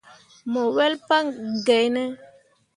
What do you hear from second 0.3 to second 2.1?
Mo wel pa gai ne.